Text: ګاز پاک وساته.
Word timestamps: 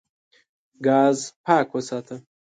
ګاز 0.85 1.19
پاک 1.45 1.67
وساته. 1.73 2.15